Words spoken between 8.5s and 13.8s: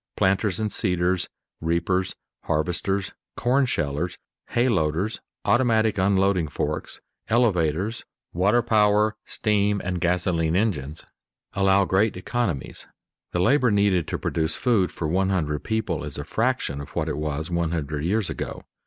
power, steam, and gasoline engines allow great economies. The labor